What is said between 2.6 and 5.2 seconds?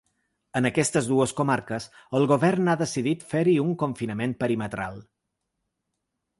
ha decidit fer-hi un confinament perimetral.